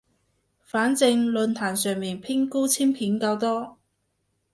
[0.63, 3.77] 反正論壇上面偏高清片較多